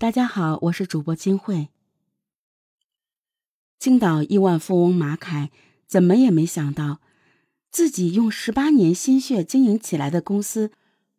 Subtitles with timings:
[0.00, 1.68] 大家好，我是主播金慧。
[3.78, 5.50] 青岛亿万富翁马凯
[5.86, 7.02] 怎么也没想到，
[7.70, 10.72] 自己用十八年心血经营起来的公司，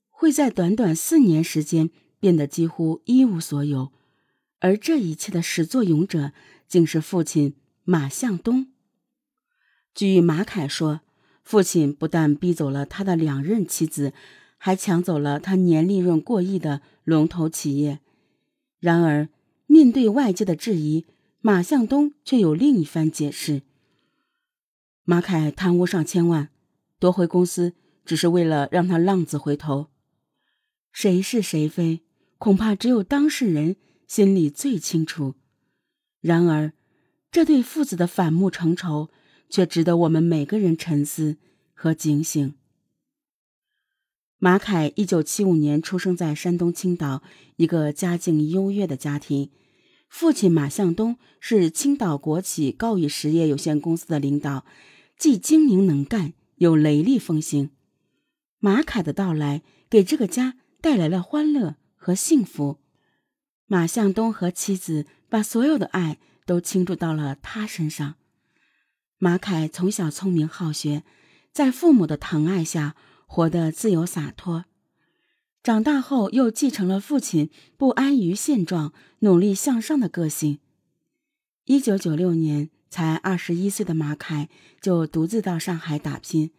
[0.09, 3.91] 会在短短四年时间变得几乎一无所有，
[4.61, 6.31] 而这一切的始作俑者
[6.67, 7.53] 竟是父亲
[7.83, 8.65] 马向东。
[9.93, 11.01] 据马凯说，
[11.43, 14.11] 父亲不但逼走了他的两任妻子，
[14.57, 17.99] 还抢走了他年利润过亿的龙头企业。
[18.81, 19.29] 然而，
[19.67, 21.05] 面对外界的质疑，
[21.39, 23.61] 马向东却有另一番解释。
[25.03, 26.49] 马凯贪污上千万，
[26.97, 29.87] 夺回公司只是为了让他浪子回头。
[30.91, 32.01] 谁是谁非，
[32.39, 33.75] 恐怕只有当事人
[34.07, 35.35] 心里最清楚。
[36.19, 36.73] 然而，
[37.31, 39.11] 这对父子的反目成仇，
[39.47, 41.37] 却值得我们每个人沉思
[41.75, 42.55] 和警醒。
[44.43, 47.21] 马凯一九七五年出生在山东青岛
[47.57, 49.51] 一个家境优越的家庭，
[50.09, 54.65] 父亲马向东是青岛国企高宇实业有限公司的领导，
[55.15, 57.69] 既精明能干又雷厉风行。
[58.57, 62.79] 马凯的到来给这个家带来了欢乐和幸福。
[63.67, 68.15] 马向东和妻子把所有的爱都倾注到了他身上。
[69.19, 71.03] 马凯从小聪明好学，
[71.53, 72.95] 在父母的疼爱下。
[73.33, 74.65] 活得自由洒脱，
[75.63, 80.59] 长大后又继承了父亲不安于现状、努力向上的个性。
[81.63, 84.49] 一九九六年，才二十一岁的马凯
[84.81, 86.51] 就独自到上海打拼。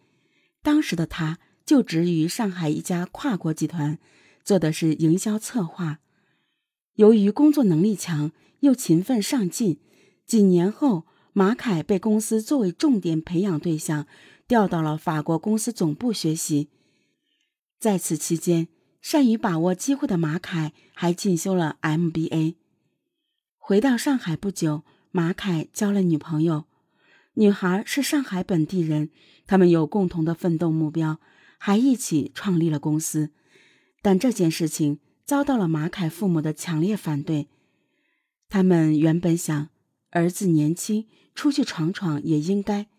[0.63, 3.99] 当时的他就职于上海一家跨国集团，
[4.43, 5.99] 做的是营销策划。
[6.95, 9.77] 由于工作能力强，又勤奋上进，
[10.25, 14.07] 几年后，马凯被公司作为重点培养对象。
[14.53, 16.69] 调到了法国公司总部学习，
[17.79, 18.67] 在此期间，
[19.01, 22.53] 善于把握机会的马凯还进修了 MBA。
[23.57, 26.65] 回到上海不久，马凯交了女朋友，
[27.33, 29.09] 女孩是上海本地人，
[29.47, 31.19] 他们有共同的奋斗目标，
[31.57, 33.31] 还一起创立了公司。
[34.03, 37.47] 但这件事情遭到了马凯父母的强烈反对。
[38.49, 39.69] 他们原本想，
[40.11, 42.92] 儿子年轻，出去闯闯也应该。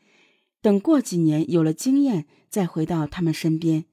[0.65, 3.85] 等过几年有了经验，再回到他们身边。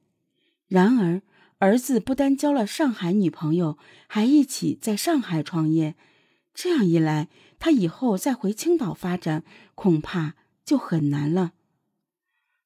[0.69, 1.21] 然而，
[1.57, 3.77] 儿子不单交了上海女朋友，
[4.07, 5.95] 还一起在上海创业。
[6.53, 7.27] 这样一来，
[7.59, 9.43] 他以后再回青岛发展，
[9.75, 11.51] 恐怕就很难了。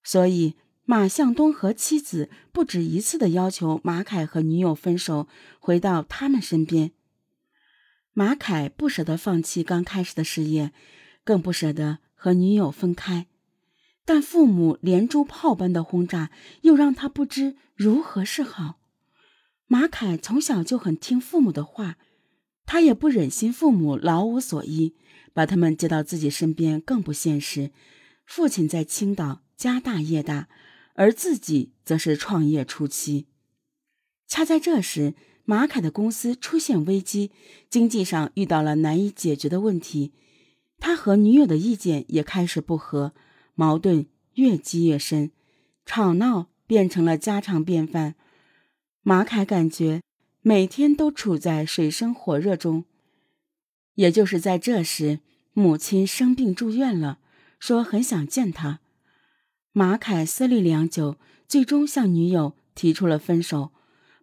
[0.04, 5.28] 所以，马向东和妻子不止一次的要求马凯和女友分手，
[5.60, 6.92] 回到他们身边。
[8.14, 10.72] 马凯不舍得放弃刚开始的事业，
[11.24, 13.26] 更不舍得和女友分开。
[14.06, 16.30] 但父母连珠炮般的轰炸，
[16.62, 18.80] 又让他不知如何是好。
[19.68, 21.98] 马凯从小就很听父母的话，
[22.68, 24.94] 他也不忍心父母老无所依，
[25.34, 27.72] 把他们接到自己身边更不现实。
[28.26, 30.50] 父亲在青岛家大业大，
[30.94, 33.26] 而自己则是创业初期。
[34.28, 37.32] 恰在这时，马凯的公司出现危机，
[37.70, 40.14] 经济上遇到了难以解决的问题，
[40.80, 43.14] 他和女友的意见也开始不合。
[43.56, 44.06] 矛盾
[44.36, 45.32] 越积越深，
[45.86, 48.16] 吵闹变成了家常便饭。
[49.02, 50.02] 马凯感觉
[50.42, 52.86] 每天都处在水深火热中。
[53.96, 55.20] 也就是在这时，
[55.54, 57.20] 母亲生病住院了，
[57.60, 58.82] 说很想见他。
[59.72, 61.18] 马凯思虑良久，
[61.48, 63.72] 最终向女友提出了分手，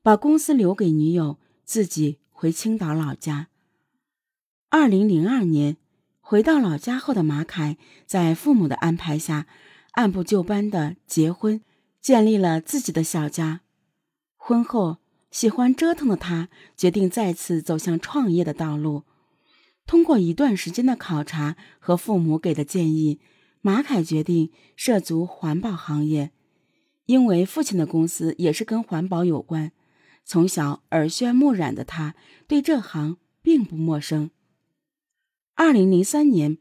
[0.03, 3.49] 把公司留给女友，自己回青岛老家。
[4.69, 5.79] 二零零二年。
[6.25, 9.47] 回到老家后的马凯，在父母的安排下，
[9.93, 11.61] 按部就班的结婚，
[12.01, 13.61] 建立了自己的小家。
[14.37, 14.99] 婚后，
[15.31, 19.03] 喜欢折腾的他决定再次走向创业的道路。
[19.85, 23.21] 通过一段时间的考察和父母给的建议，
[23.61, 26.31] 马凯决定涉足环保行业。
[27.07, 29.73] 因为父亲的公司也是跟环保有关，
[30.25, 32.15] 从小耳濡目染的他
[32.47, 34.31] 对这行并不陌生。
[35.65, 36.59] 二零零三年，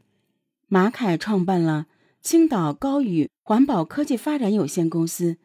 [0.67, 1.87] 马凯创办了
[2.21, 5.37] 青岛高宇环保科技发展有限公司。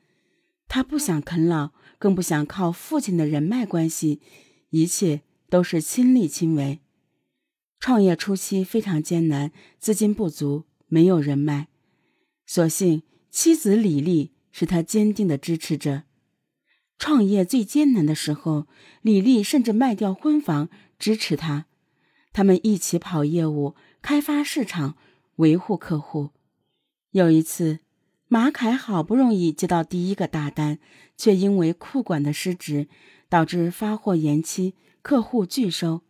[0.68, 4.20] 他不想啃老，更不想靠父亲的人脉关系，
[4.68, 6.80] 一切都是亲力亲为。
[7.80, 11.68] 创业初期非常艰难，资金不足，没有人脉。
[12.44, 16.02] 所幸妻子李丽是他坚定的支持者。
[16.98, 18.66] 创业最艰难的时候，
[19.00, 20.68] 李丽甚至卖掉婚房
[20.98, 21.64] 支持他。
[22.36, 24.98] 他们一起跑业务、开发市场、
[25.36, 26.32] 维护客户。
[27.12, 27.78] 有一次，
[28.28, 30.78] 马凯好不容易接到第一个大单，
[31.16, 32.88] 却因为库管的失职，
[33.30, 36.02] 导致发货延期，客户拒收。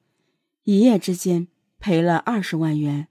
[0.65, 1.47] 一夜之间
[1.79, 3.07] 赔了二十万元。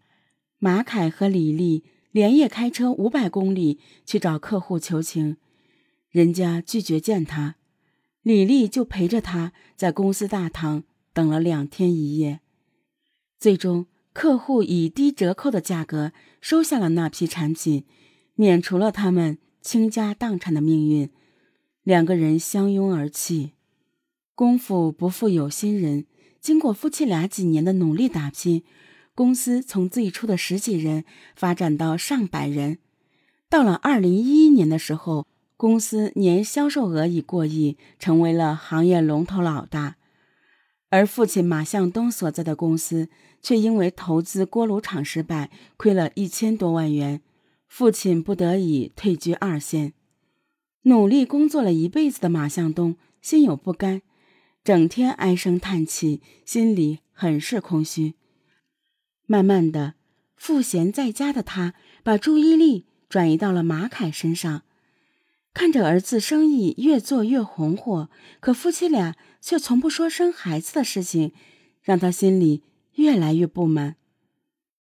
[0.59, 5.37] 马凯和李丽连夜开车五百公里去找客户求情，
[6.09, 7.55] 人家拒绝见他，
[8.23, 10.83] 李丽就陪着他在公司大堂
[11.13, 12.41] 等了两天一夜。
[13.45, 17.83] 最终，客户以低折扣的价格收下了那批产品，
[18.33, 21.11] 免除了他们倾家荡产的命运。
[21.83, 23.51] 两个人相拥而泣。
[24.33, 26.07] 功夫不负有心人，
[26.41, 28.63] 经过夫妻俩几年的努力打拼，
[29.13, 31.05] 公司从最初的十几人
[31.35, 32.79] 发展到上百人。
[33.47, 39.97] 到了二零一一年的时候，公司年销售额已过亿，成为了行业龙头老大。
[40.91, 43.09] 而父亲马向东所在的公司
[43.45, 47.21] 却因为投资锅炉厂失败，亏了一千多万元，
[47.67, 49.93] 父亲不得已退居二线。
[50.85, 54.01] 努力工作了一辈子的马向东心有不甘，
[54.63, 58.15] 整天唉声叹气，心里很是空虚。
[59.27, 59.93] 慢慢的，
[60.35, 64.63] 赋闲在家的他把注意力转移到了马凯身上，
[65.53, 68.09] 看着儿子生意越做越红火，
[68.39, 71.31] 可夫妻俩却从不说生孩子的事情，
[71.83, 72.63] 让他心里
[72.95, 73.95] 越来越不满。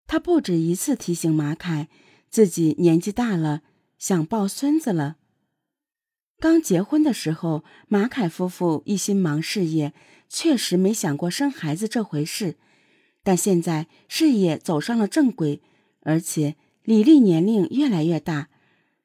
[0.07, 1.89] 他不止一次提醒马凯，
[2.31, 3.63] 自己年纪大了，
[3.99, 5.17] 想抱孙子了。
[6.39, 9.93] 刚结婚的时候，马凯夫妇一心忙事业，
[10.29, 12.57] 确实没想过生孩子这回事。
[13.23, 15.63] 但现在事业走上了正轨，
[16.01, 18.49] 而且李丽年龄越来越大，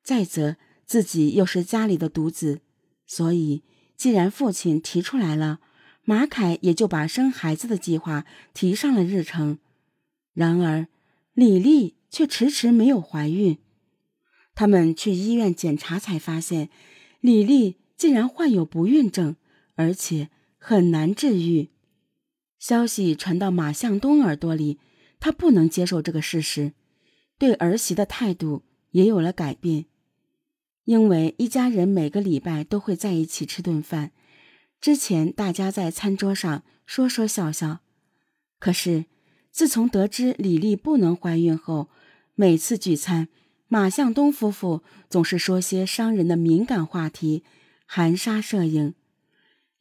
[0.01, 2.61] 再则自己又是家里的独子，
[3.05, 3.63] 所以
[3.95, 5.59] 既然父亲提出来了，
[6.09, 8.23] 马凯也就把生孩子的计划
[8.53, 9.59] 提上了日程。
[10.33, 10.87] 然而，
[11.33, 13.57] 李丽却迟迟没有怀孕。
[14.55, 16.69] 他们去医院检查，才发现。
[17.19, 19.35] 李丽竟然患有不孕症，
[19.75, 21.71] 而且很难治愈。
[22.57, 24.79] 消息传到马向东耳朵里，
[25.19, 26.71] 他不能接受这个事实，
[27.37, 29.87] 对儿媳的态度也有了改变。
[30.85, 34.13] 因为一家人每个礼拜都会在一起吃顿饭，
[34.79, 37.79] 之前大家在餐桌上说说笑笑，
[38.59, 39.05] 可是
[39.51, 41.89] 自从得知李丽不能怀孕后，
[42.35, 43.27] 每次聚餐。
[43.69, 47.43] 马向东夫妇总是说些伤人的敏感话题，
[47.85, 48.93] 含沙射影。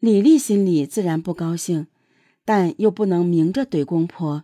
[0.01, 1.87] 李丽心里自然不高兴，
[2.45, 4.43] 但又不能明着怼公婆，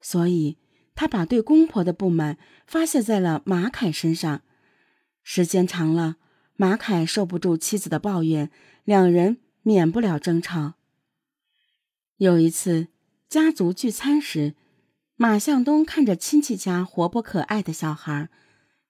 [0.00, 0.58] 所以
[0.94, 4.42] 她把对公婆的不满发泄在了马凯身上。
[5.24, 6.18] 时间长了，
[6.54, 8.48] 马凯受不住妻子的抱怨，
[8.84, 10.74] 两人免不了争吵。
[12.18, 12.86] 有一次
[13.28, 14.54] 家族聚餐时，
[15.16, 18.30] 马向东看着亲戚家活泼可爱的小孩。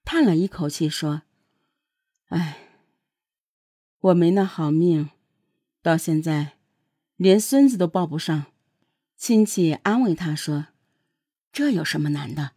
[0.05, 1.23] 叹了一口气，说
[2.29, 2.69] ：“哎，
[4.01, 5.09] 我没那好命，
[5.81, 6.59] 到现在
[7.17, 8.45] 连孙子都抱不上。”
[9.17, 10.67] 亲戚安慰他说
[11.51, 12.51] ：“这有什么难的？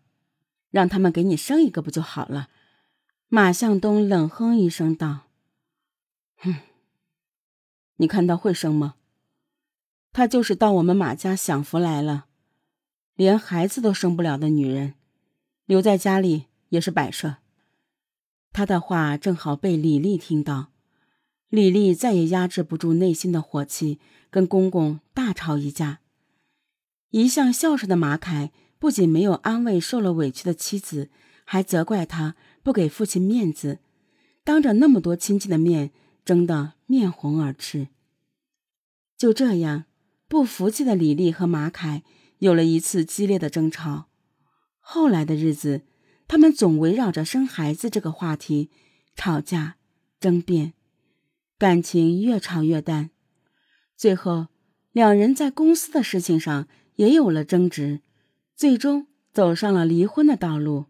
[0.71, 2.49] 让他们给你生一个不就好了？”
[3.29, 5.27] 马向东冷哼一声道
[6.35, 6.55] ：“哼，
[7.97, 8.95] 你看到会生吗？
[10.11, 12.25] 他就是到我们马家享福来了，
[13.15, 14.95] 连孩子都生不了的女人，
[15.65, 17.37] 留在家里。”也是摆设。
[18.51, 20.67] 他的话正好被李丽听到，
[21.47, 25.99] 李丽再也压制不住内心的火气，跟公公大吵一架。
[27.11, 31.09] 一向孝顺的马凯不仅没有安慰受了委屈的妻子，
[31.45, 33.79] 还责怪他不给父亲面子，
[34.43, 35.91] 当着那么多亲戚的面
[36.25, 37.87] 争得面红耳赤。
[39.17, 39.85] 就这样，
[40.27, 42.03] 不服气的李丽和马凯
[42.39, 44.07] 有了一次激烈的争吵。
[44.79, 45.81] 后来的日子。
[46.29, 48.69] 他们总围绕着生孩子这个话题
[49.15, 49.77] 吵架、
[50.19, 50.73] 争辩，
[51.57, 53.11] 感情越吵越淡。
[53.95, 54.47] 最后，
[54.91, 58.01] 两人在公司的事情上也有了争执，
[58.57, 60.87] 最终走上了离婚的道路。